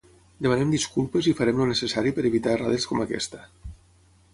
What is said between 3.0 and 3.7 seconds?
aquesta.